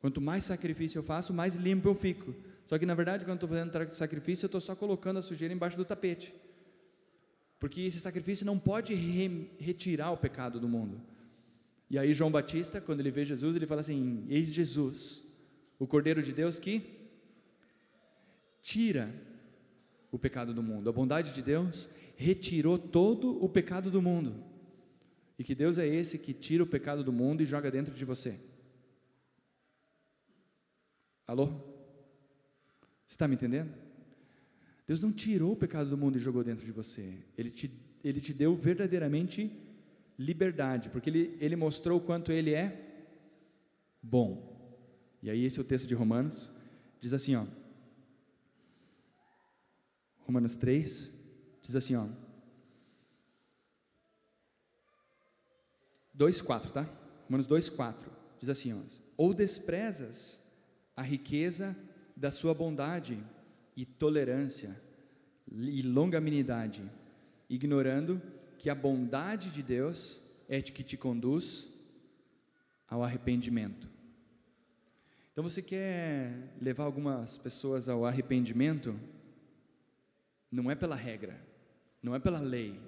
[0.01, 2.35] Quanto mais sacrifício eu faço, mais limpo eu fico.
[2.67, 5.77] Só que na verdade, quando estou fazendo sacrifício, eu estou só colocando a sujeira embaixo
[5.77, 6.35] do tapete.
[7.61, 11.01] Porque esse sacrifício não pode re retirar o pecado do mundo.
[11.89, 15.23] E aí João Batista, quando ele vê Jesus, ele fala assim: Eis Jesus,
[15.79, 17.02] o Cordeiro de Deus que
[18.63, 19.13] tira
[20.11, 20.89] o pecado do mundo.
[20.89, 24.35] A bondade de Deus retirou todo o pecado do mundo.
[25.39, 28.05] E que Deus é esse que tira o pecado do mundo e joga dentro de
[28.05, 28.39] você.
[31.27, 31.47] Alô?
[33.07, 33.73] Você está me entendendo?
[34.87, 37.19] Deus não tirou o pecado do mundo e jogou dentro de você.
[37.37, 37.71] Ele te,
[38.05, 39.51] ele te deu verdadeiramente
[40.19, 42.93] liberdade, porque ele, ele mostrou o quanto ele é
[44.03, 44.51] bom.
[45.23, 46.53] E aí, esse é o texto de Romanos.
[47.01, 47.47] Diz assim, ó.
[50.27, 51.11] Romanos 3,
[51.63, 52.07] diz assim, ó.
[56.17, 56.89] 2,4, tá?
[57.27, 58.07] Romanos 2,4
[58.39, 58.81] diz assim: ó,
[59.17, 60.41] Ou desprezas
[60.95, 61.77] a riqueza
[62.17, 63.19] da sua bondade
[63.77, 64.81] e tolerância
[65.51, 66.83] e longanimidade,
[67.49, 68.21] ignorando
[68.59, 71.69] que a bondade de Deus é que te conduz
[72.87, 73.89] ao arrependimento.
[75.33, 78.95] Então você quer levar algumas pessoas ao arrependimento?
[80.53, 81.41] Não é pela regra,
[82.03, 82.79] não é pela lei.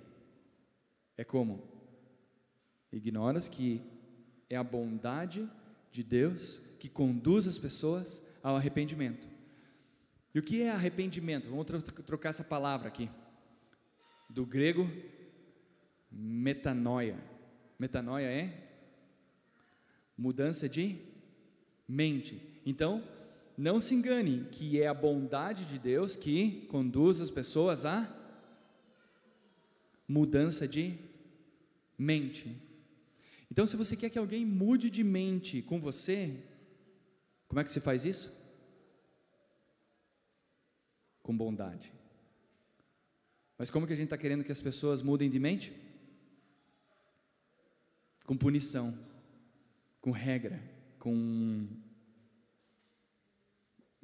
[1.16, 1.66] É como?
[2.92, 3.80] Ignoras que
[4.50, 5.50] é a bondade
[5.90, 9.26] de Deus que conduz as pessoas ao arrependimento.
[10.34, 11.48] E o que é arrependimento?
[11.48, 11.64] Vamos
[12.04, 13.08] trocar essa palavra aqui.
[14.28, 14.90] Do grego,
[16.10, 17.16] metanoia.
[17.78, 18.64] Metanoia é
[20.18, 20.98] mudança de
[21.88, 22.60] mente.
[22.66, 23.02] Então,
[23.56, 28.12] não se engane que é a bondade de Deus que conduz as pessoas a
[30.08, 30.98] mudança de
[31.96, 32.56] mente.
[33.50, 36.44] Então, se você quer que alguém mude de mente com você,
[37.46, 38.32] como é que se faz isso?
[41.22, 41.92] Com bondade.
[43.56, 45.72] Mas como que a gente está querendo que as pessoas mudem de mente?
[48.26, 48.98] Com punição,
[50.00, 50.60] com regra,
[50.98, 51.68] com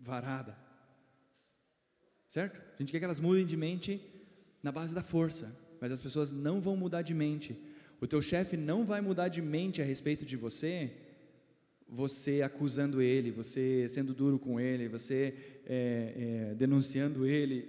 [0.01, 0.57] varada.
[2.27, 2.61] Certo?
[2.61, 4.01] A gente quer que elas mudem de mente
[4.63, 7.59] na base da força, mas as pessoas não vão mudar de mente.
[8.01, 10.93] O teu chefe não vai mudar de mente a respeito de você
[11.93, 15.35] você acusando ele, você sendo duro com ele, você
[15.67, 17.69] é, é, denunciando ele,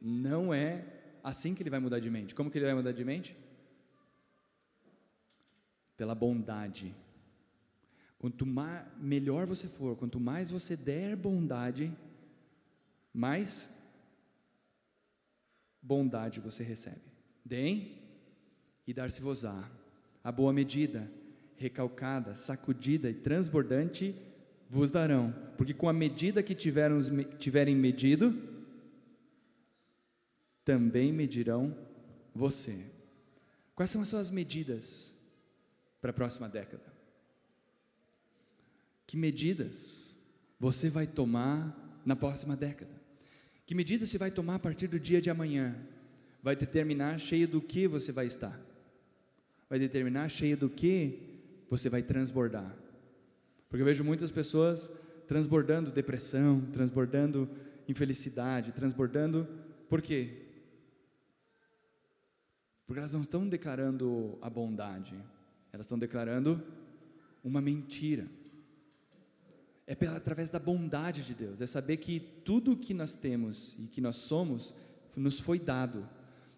[0.00, 0.82] não é
[1.22, 2.34] assim que ele vai mudar de mente.
[2.34, 3.36] Como que ele vai mudar de mente?
[5.94, 6.94] Pela bondade.
[8.20, 8.44] Quanto
[8.98, 11.90] melhor você for, quanto mais você der bondade,
[13.14, 13.70] mais
[15.80, 17.00] bondade você recebe.
[17.42, 17.98] Deem
[18.86, 19.66] e dar-se-vos-á.
[20.22, 21.10] A boa medida,
[21.56, 24.14] recalcada, sacudida e transbordante
[24.68, 26.98] vos darão, porque com a medida que tiveram,
[27.38, 28.38] tiverem medido,
[30.62, 31.74] também medirão
[32.34, 32.84] você.
[33.74, 35.18] Quais são as suas medidas
[36.02, 36.89] para a próxima década?
[39.10, 40.14] Que medidas
[40.60, 42.92] você vai tomar na próxima década?
[43.66, 45.74] Que medidas você vai tomar a partir do dia de amanhã?
[46.40, 48.56] Vai determinar cheio do que você vai estar.
[49.68, 51.18] Vai determinar cheio do que
[51.68, 52.72] você vai transbordar.
[53.68, 54.88] Porque eu vejo muitas pessoas
[55.26, 57.50] transbordando depressão, transbordando
[57.88, 59.48] infelicidade, transbordando.
[59.88, 60.34] Por quê?
[62.86, 65.16] Porque elas não estão declarando a bondade,
[65.72, 66.62] elas estão declarando
[67.42, 68.38] uma mentira.
[69.90, 73.88] É pela, através da bondade de Deus, é saber que tudo que nós temos e
[73.88, 74.72] que nós somos
[75.16, 76.08] nos foi dado.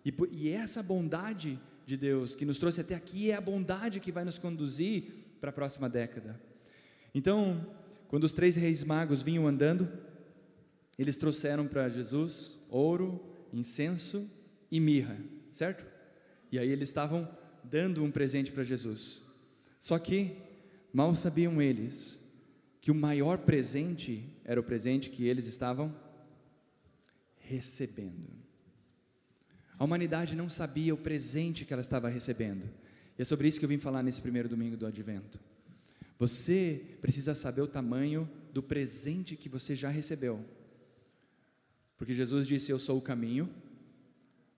[0.04, 4.12] E, e essa bondade de Deus que nos trouxe até aqui é a bondade que
[4.12, 5.04] vai nos conduzir
[5.40, 6.38] para a próxima década.
[7.14, 7.66] Então,
[8.06, 9.88] quando os três reis magos vinham andando,
[10.98, 13.18] eles trouxeram para Jesus ouro,
[13.50, 14.30] incenso
[14.70, 15.16] e mirra,
[15.52, 15.86] certo?
[16.50, 17.26] E aí eles estavam
[17.64, 19.22] dando um presente para Jesus.
[19.80, 20.36] Só que
[20.92, 22.20] mal sabiam eles
[22.82, 25.94] que o maior presente era o presente que eles estavam
[27.38, 28.28] recebendo.
[29.78, 32.68] A humanidade não sabia o presente que ela estava recebendo.
[33.16, 35.38] E é sobre isso que eu vim falar nesse primeiro domingo do Advento.
[36.18, 40.44] Você precisa saber o tamanho do presente que você já recebeu.
[41.96, 43.48] Porque Jesus disse: Eu sou o caminho,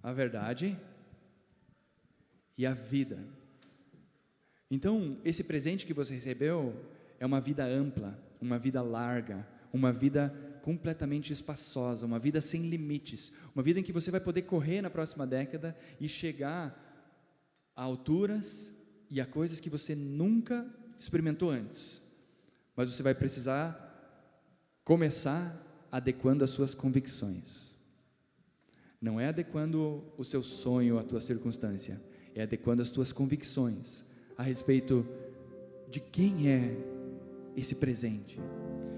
[0.03, 0.79] a verdade
[2.57, 3.23] e a vida.
[4.71, 6.75] Então, esse presente que você recebeu
[7.19, 13.33] é uma vida ampla, uma vida larga, uma vida completamente espaçosa, uma vida sem limites,
[13.55, 16.81] uma vida em que você vai poder correr na próxima década e chegar
[17.77, 18.75] a alturas
[19.11, 20.67] e a coisas que você nunca
[20.99, 22.03] experimentou antes.
[22.75, 23.81] Mas você vai precisar
[24.85, 27.77] começar adequando as suas convicções.
[29.01, 32.01] Não é adequando o seu sonho à tua circunstância,
[32.35, 34.05] é adequando as tuas convicções
[34.37, 35.07] a respeito
[35.91, 36.94] de quem é
[37.57, 38.41] esse presente,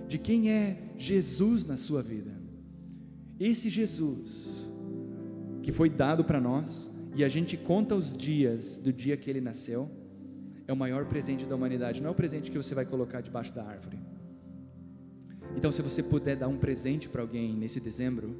[0.08, 2.32] de quem é Jesus na sua vida.
[3.38, 4.70] Esse Jesus
[5.62, 9.40] que foi dado para nós e a gente conta os dias do dia que ele
[9.40, 9.90] nasceu,
[10.66, 13.54] é o maior presente da humanidade, não é o presente que você vai colocar debaixo
[13.54, 13.98] da árvore.
[15.56, 18.36] Então, se você puder dar um presente para alguém nesse dezembro,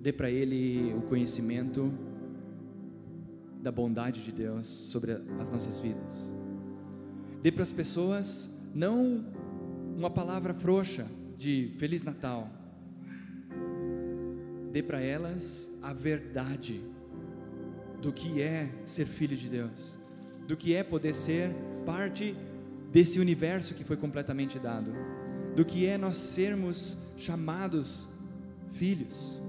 [0.00, 1.92] dê para ele o conhecimento
[3.62, 6.30] da bondade de Deus sobre as nossas vidas.
[7.42, 9.24] Dê para as pessoas não
[9.96, 11.06] uma palavra frouxa
[11.36, 12.50] de Feliz Natal.
[14.72, 16.80] Dê para elas a verdade
[18.00, 19.98] do que é ser filho de Deus,
[20.46, 21.50] do que é poder ser
[21.84, 22.36] parte
[22.90, 24.92] desse universo que foi completamente dado,
[25.54, 28.08] do que é nós sermos chamados
[28.70, 29.42] filhos.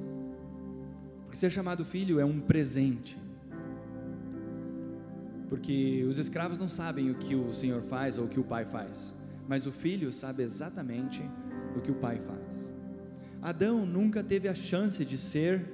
[1.24, 3.18] Porque ser chamado filho é um presente.
[5.52, 8.66] Porque os escravos não sabem o que o Senhor faz ou o que o pai
[8.66, 9.14] faz
[9.52, 11.22] mas o filho sabe exatamente
[11.76, 12.74] o que o pai faz.
[13.42, 15.66] Adão nunca teve a chance de ser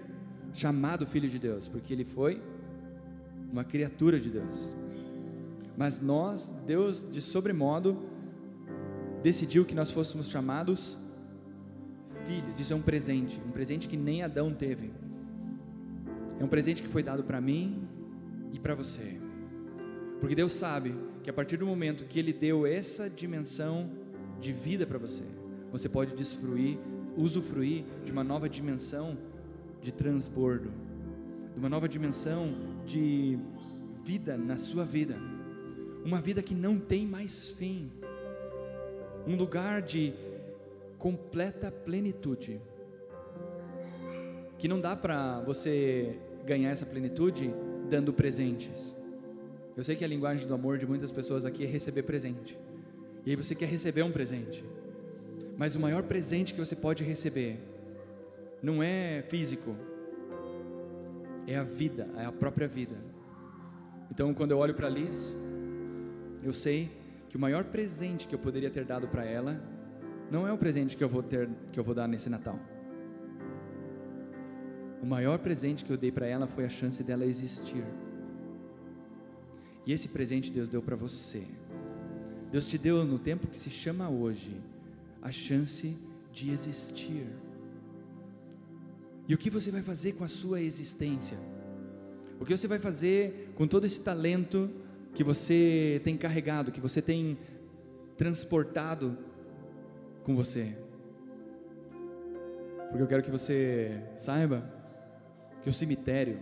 [0.51, 2.41] chamado filho de Deus, porque ele foi
[3.51, 4.73] uma criatura de Deus.
[5.77, 8.01] Mas nós, Deus de sobremodo,
[9.21, 10.97] decidiu que nós fôssemos chamados
[12.25, 12.59] filhos.
[12.59, 14.91] Isso é um presente, um presente que nem Adão teve.
[16.39, 17.87] É um presente que foi dado para mim
[18.51, 19.26] e para você.
[20.19, 23.89] Porque Deus sabe que a partir do momento que Ele deu essa dimensão
[24.39, 25.23] de vida para você,
[25.71, 26.80] você pode desfruir,
[27.15, 29.17] usufruir de uma nova dimensão
[29.82, 30.71] de transbordo,
[31.53, 32.49] de uma nova dimensão
[32.86, 33.38] de
[34.03, 35.17] vida na sua vida,
[36.03, 37.91] uma vida que não tem mais fim,
[39.27, 40.13] um lugar de
[40.97, 42.60] completa plenitude,
[44.58, 47.53] que não dá para você ganhar essa plenitude
[47.89, 48.96] dando presentes.
[49.77, 52.57] Eu sei que a linguagem do amor de muitas pessoas aqui é receber presente.
[53.23, 54.65] E aí você quer receber um presente.
[55.55, 57.59] Mas o maior presente que você pode receber
[58.61, 59.75] não é físico,
[61.45, 62.95] é a vida, é a própria vida.
[64.09, 65.35] Então, quando eu olho para Liz,
[66.41, 66.89] eu sei
[67.29, 69.61] que o maior presente que eu poderia ter dado para ela
[70.31, 72.59] não é o presente que eu vou ter, que eu vou dar nesse Natal.
[75.03, 77.83] O maior presente que eu dei para ela foi a chance dela existir.
[79.88, 81.43] E esse presente Deus deu para você.
[82.52, 84.62] Deus te deu no tempo que se chama hoje
[85.21, 85.97] a chance
[86.30, 87.26] de existir.
[89.30, 91.38] E o que você vai fazer com a sua existência?
[92.38, 94.69] O que você vai fazer com todo esse talento
[95.13, 97.38] que você tem carregado, que você tem
[98.17, 99.17] transportado
[100.26, 100.78] com você?
[102.89, 104.69] Porque eu quero que você saiba
[105.63, 106.39] que o cemitério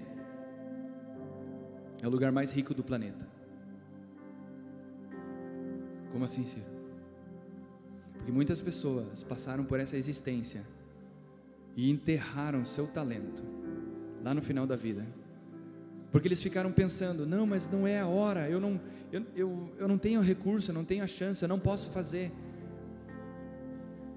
[2.02, 3.35] é o lugar mais rico do planeta.
[6.16, 6.66] Como assim, Ciro?
[8.14, 10.66] Porque muitas pessoas passaram por essa existência
[11.76, 13.44] e enterraram seu talento
[14.24, 15.06] lá no final da vida.
[16.14, 18.80] Porque eles ficaram pensando: não, mas não é a hora, eu não,
[19.12, 22.32] eu, eu, eu não tenho recurso, eu não tenho a chance, eu não posso fazer.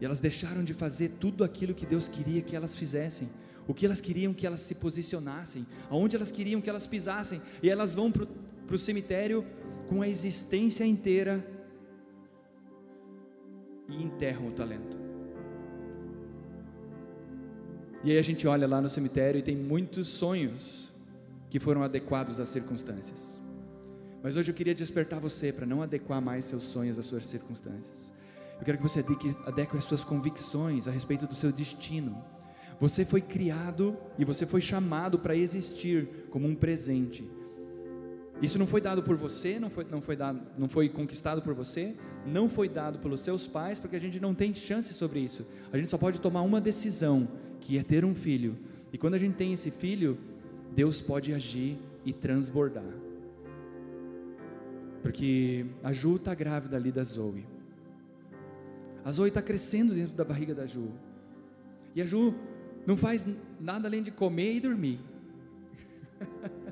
[0.00, 3.28] E elas deixaram de fazer tudo aquilo que Deus queria que elas fizessem,
[3.66, 7.68] o que elas queriam que elas se posicionassem, aonde elas queriam que elas pisassem, e
[7.68, 8.24] elas vão para
[8.72, 9.44] o cemitério
[9.88, 11.57] com a existência inteira
[13.88, 14.96] e enterram o talento.
[18.04, 20.92] E aí a gente olha lá no cemitério e tem muitos sonhos
[21.50, 23.40] que foram adequados às circunstâncias.
[24.22, 28.12] Mas hoje eu queria despertar você para não adequar mais seus sonhos às suas circunstâncias.
[28.58, 29.04] Eu quero que você
[29.46, 32.22] adeque as suas convicções a respeito do seu destino.
[32.80, 37.28] Você foi criado e você foi chamado para existir como um presente.
[38.40, 41.54] Isso não foi dado por você, não foi, não foi, dado, não foi conquistado por
[41.54, 45.44] você, não foi dado pelos seus pais, porque a gente não tem chance sobre isso.
[45.72, 47.26] A gente só pode tomar uma decisão,
[47.60, 48.56] que é ter um filho.
[48.92, 50.16] E quando a gente tem esse filho,
[50.72, 52.84] Deus pode agir e transbordar.
[55.02, 57.44] Porque a Ju está grávida ali da Zoe.
[59.04, 60.92] A Zoe está crescendo dentro da barriga da Ju.
[61.94, 62.34] E a Ju
[62.86, 63.26] não faz
[63.60, 65.00] nada além de comer e dormir.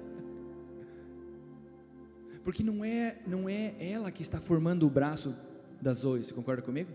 [2.47, 5.35] Porque não é, não é ela que está formando o braço
[5.83, 6.91] da Zoe, você concorda comigo?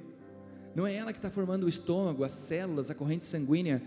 [0.75, 3.81] não é ela que está formando o estômago, as células, a corrente sanguínea.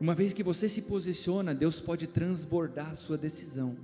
[0.00, 3.76] Uma vez que você se posiciona, Deus pode transbordar a sua decisão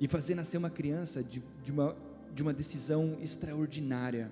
[0.00, 1.96] e fazer nascer uma criança de, de, uma,
[2.34, 4.30] de uma decisão extraordinária.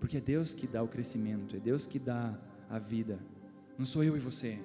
[0.00, 2.38] Porque é Deus que dá o crescimento, é Deus que dá
[2.68, 3.18] a vida,
[3.78, 4.58] não sou eu e você.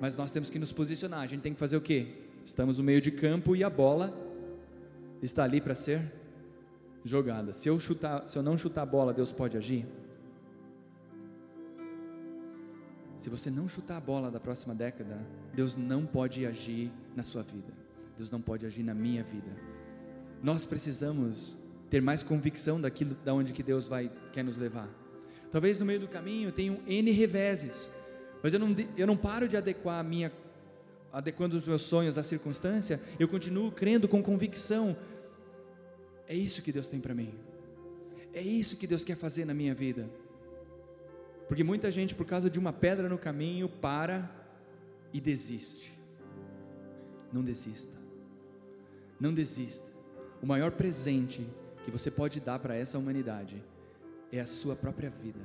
[0.00, 2.23] Mas nós temos que nos posicionar, a gente tem que fazer o quê?
[2.44, 4.14] Estamos no meio de campo e a bola
[5.22, 6.12] está ali para ser
[7.02, 7.52] jogada.
[7.52, 9.86] Se eu chutar, se eu não chutar a bola, Deus pode agir?
[13.16, 17.42] Se você não chutar a bola da próxima década, Deus não pode agir na sua
[17.42, 17.72] vida.
[18.16, 19.50] Deus não pode agir na minha vida.
[20.42, 24.88] Nós precisamos ter mais convicção daquilo da onde que Deus vai quer nos levar.
[25.50, 27.88] Talvez no meio do caminho tenham N reveses,
[28.42, 30.30] mas eu não, eu não paro de adequar a minha
[31.14, 34.94] adequando os meus sonhos à circunstância, eu continuo crendo com convicção
[36.26, 37.34] é isso que Deus tem para mim.
[38.32, 40.08] É isso que Deus quer fazer na minha vida.
[41.46, 44.30] Porque muita gente, por causa de uma pedra no caminho, para
[45.12, 45.92] e desiste.
[47.32, 47.96] Não desista.
[49.20, 49.86] Não desista.
[50.42, 51.46] O maior presente
[51.84, 53.62] que você pode dar para essa humanidade
[54.32, 55.40] é a sua própria vida.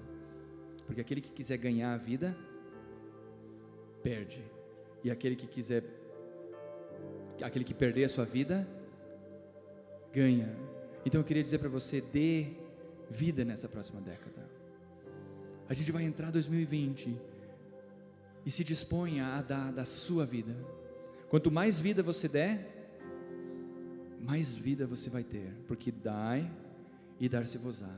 [0.87, 2.35] Porque aquele que quiser ganhar a vida,
[4.01, 4.41] perde.
[5.03, 5.83] E aquele que quiser
[7.41, 8.67] aquele que perder a sua vida,
[10.13, 10.55] ganha.
[11.05, 12.47] Então eu queria dizer para você: dê
[13.09, 14.47] vida nessa próxima década.
[15.67, 17.15] A gente vai entrar 2020
[18.45, 20.55] e se disponha a dar da sua vida.
[21.29, 22.79] Quanto mais vida você der,
[24.19, 26.51] mais vida você vai ter, porque dai
[27.19, 27.93] e dar-se-vos-á.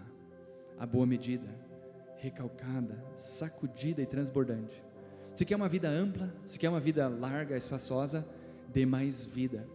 [0.77, 1.47] A boa medida,
[2.17, 4.83] recalcada, sacudida e transbordante.
[5.33, 8.27] Se quer uma vida ampla, se quer uma vida larga, espaçosa,
[8.73, 9.67] dê mais vida.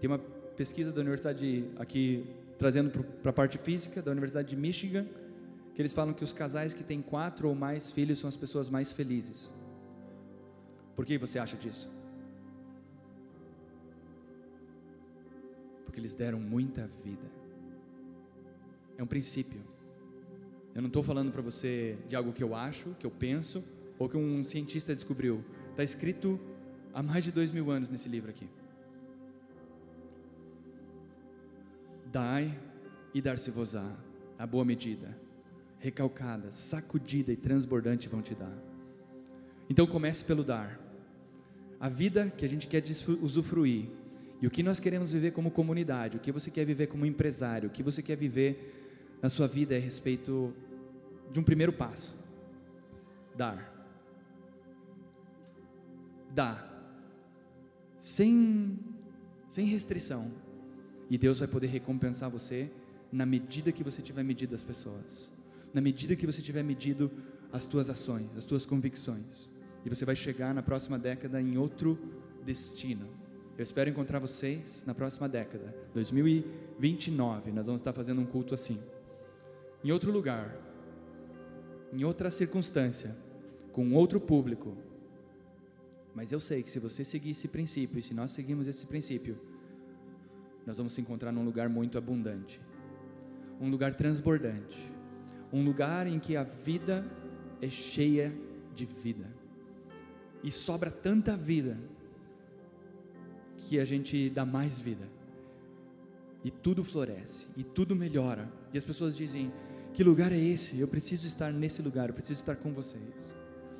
[0.00, 0.18] Tem uma
[0.56, 2.26] pesquisa da universidade aqui
[2.58, 2.90] trazendo
[3.22, 5.06] para a parte física da Universidade de Michigan,
[5.74, 8.68] que eles falam que os casais que têm quatro ou mais filhos são as pessoas
[8.68, 9.50] mais felizes.
[10.94, 11.90] Por que você acha disso?
[15.84, 17.24] Porque eles deram muita vida.
[18.98, 19.60] É um princípio.
[20.74, 23.64] Eu não estou falando para você de algo que eu acho, que eu penso,
[24.00, 25.44] ou que um cientista descobriu.
[25.70, 26.40] Está escrito
[26.94, 28.48] há mais de dois mil anos nesse livro aqui.
[32.10, 32.58] Dai
[33.12, 33.94] e dar-se-vos-á
[34.38, 35.16] a boa medida,
[35.78, 38.56] recalcada, sacudida e transbordante vão te dar.
[39.68, 40.80] Então comece pelo dar.
[41.78, 42.82] A vida que a gente quer
[43.20, 43.90] usufruir
[44.40, 47.68] e o que nós queremos viver como comunidade, o que você quer viver como empresário,
[47.68, 50.54] o que você quer viver na sua vida é a respeito
[51.30, 52.16] de um primeiro passo:
[53.36, 53.69] dar.
[56.30, 56.66] Dá.
[57.98, 58.78] Sem,
[59.48, 60.32] sem restrição
[61.10, 62.70] e Deus vai poder recompensar você
[63.12, 65.32] na medida que você tiver medido as pessoas,
[65.74, 67.10] na medida que você tiver medido
[67.52, 69.50] as tuas ações, as tuas convicções.
[69.84, 71.98] E você vai chegar na próxima década em outro
[72.44, 73.08] destino.
[73.58, 77.50] Eu espero encontrar vocês na próxima década, 2029.
[77.50, 78.80] Nós vamos estar fazendo um culto assim,
[79.82, 80.56] em outro lugar,
[81.92, 83.16] em outra circunstância,
[83.72, 84.76] com outro público.
[86.20, 89.38] Mas eu sei que se você seguir esse princípio, e se nós seguirmos esse princípio,
[90.66, 92.60] nós vamos se encontrar num lugar muito abundante,
[93.58, 94.92] um lugar transbordante,
[95.50, 97.10] um lugar em que a vida
[97.62, 98.34] é cheia
[98.74, 99.26] de vida
[100.44, 101.78] e sobra tanta vida
[103.56, 105.08] que a gente dá mais vida
[106.44, 109.50] e tudo floresce e tudo melhora e as pessoas dizem
[109.94, 110.78] que lugar é esse?
[110.78, 113.34] Eu preciso estar nesse lugar, eu preciso estar com vocês.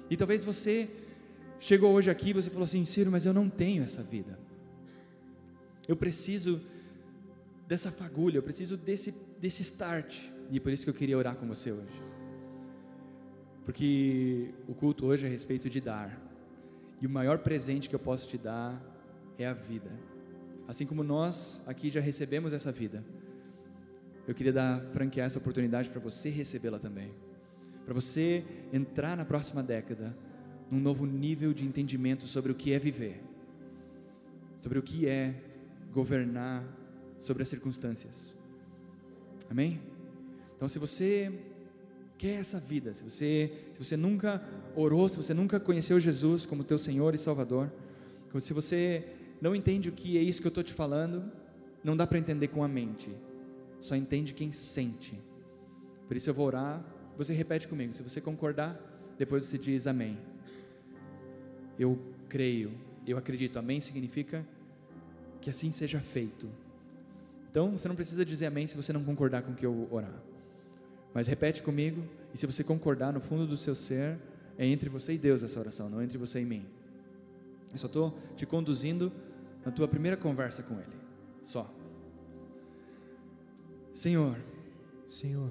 [0.08, 0.88] E talvez você
[1.60, 4.36] chegou hoje aqui e você falou assim, Ciro, mas eu não tenho essa vida.
[5.86, 6.60] Eu preciso
[7.68, 10.22] dessa fagulha, eu preciso desse, desse start.
[10.50, 12.02] E é por isso que eu queria orar com você hoje.
[13.64, 16.20] Porque o culto hoje é a respeito de dar.
[17.00, 18.82] E o maior presente que eu posso te dar
[19.38, 19.90] é a vida.
[20.66, 23.04] Assim como nós aqui já recebemos essa vida,
[24.26, 27.12] eu queria dar franquear essa oportunidade para você recebê-la também.
[27.84, 30.16] Para você entrar na próxima década
[30.70, 33.20] num novo nível de entendimento sobre o que é viver,
[34.58, 35.34] sobre o que é
[35.92, 36.64] governar
[37.18, 38.34] sobre as circunstâncias.
[39.48, 39.80] Amém?
[40.56, 41.32] Então, se você
[42.16, 44.42] quer essa vida, se você, se você nunca
[44.74, 47.70] orou, se você nunca conheceu Jesus como teu Senhor e Salvador,
[48.38, 49.04] se você
[49.40, 51.30] não entende o que é isso que eu estou te falando,
[51.82, 53.10] não dá para entender com a mente,
[53.80, 55.18] só entende quem sente.
[56.06, 56.84] Por isso eu vou orar,
[57.16, 58.78] você repete comigo, se você concordar,
[59.18, 60.18] depois você diz amém.
[61.80, 62.70] Eu creio,
[63.06, 63.58] eu acredito.
[63.58, 64.46] Amém significa
[65.40, 66.46] que assim seja feito.
[67.50, 70.14] Então, você não precisa dizer amém se você não concordar com o que eu orar.
[71.14, 72.04] Mas repete comigo,
[72.34, 74.18] e se você concordar no fundo do seu ser,
[74.58, 76.66] é entre você e Deus essa oração, não entre você e mim.
[77.72, 79.10] Eu só estou te conduzindo
[79.64, 81.00] na tua primeira conversa com Ele.
[81.42, 81.72] Só.
[83.94, 84.36] Senhor,
[85.08, 85.50] Senhor,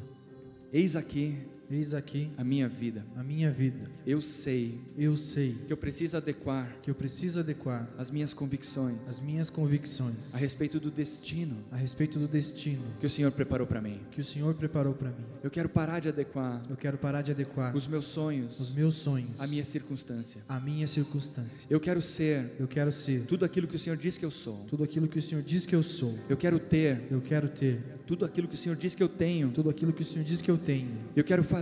[0.71, 1.39] eis aqui
[1.72, 3.05] eis aqui a minha vida.
[3.15, 3.89] a minha vida.
[4.05, 8.97] Eu sei Eu sei que eu preciso adequar que eu preciso adequar as minhas convicções
[9.07, 13.67] as minhas convicções a respeito do destino a respeito do destino que o Senhor preparou
[13.67, 13.99] para mim.
[14.11, 15.26] que o Senhor preparou para mim.
[15.43, 18.95] Eu quero parar de adequar Eu quero parar de adequar os meus sonhos os meus
[18.95, 20.41] sonhos à minha circunstância.
[20.49, 21.67] à minha circunstância.
[21.70, 24.65] Eu quero ser Eu quero ser tudo aquilo que o Senhor diz que eu sou.
[24.67, 26.17] tudo aquilo que o Senhor diz que eu sou.
[26.28, 29.51] Eu quero ter Eu quero ter tudo aquilo que o Senhor diz que eu tenho.
[29.51, 30.89] tudo aquilo que o Senhor diz que eu tenho.
[31.15, 31.59] Eu quero fazer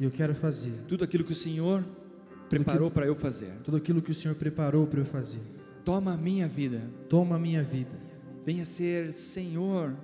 [0.00, 1.84] Eu quero fazer tudo aquilo que o Senhor
[2.48, 3.52] preparou para eu fazer.
[3.64, 5.40] tudo aquilo que o Senhor preparou para eu fazer.
[5.84, 6.82] Toma a minha vida.
[7.08, 7.98] Toma a minha vida.
[8.44, 9.94] Venha ser Senhor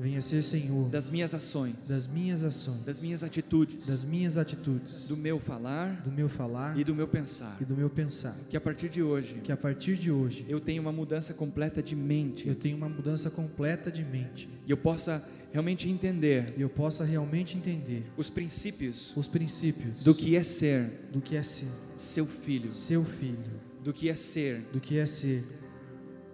[0.00, 5.06] Venha ser Senhor das minhas ações, das minhas ações, das minhas atitudes, das minhas atitudes,
[5.06, 7.58] do meu falar do meu falar e do meu pensar.
[7.60, 8.34] e do meu pensar.
[8.48, 11.82] Que a partir de hoje Que a partir de hoje eu tenha uma mudança completa
[11.82, 15.22] de mente eu tenha uma mudança completa de mente e eu possa
[15.52, 21.08] realmente entender e eu possa realmente entender os princípios os princípios do que é ser
[21.12, 25.06] do que é ser seu filho, seu filho, do que é ser do que é
[25.06, 25.44] ser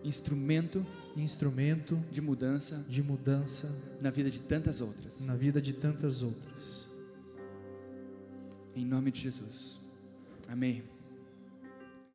[0.04, 0.84] instrumento
[1.16, 5.24] instrumento de mudança de mudança na vida de tantas outras.
[5.24, 6.86] na vida de tantas outras.
[8.74, 9.80] Em nome de Jesus.
[10.48, 10.95] Amém.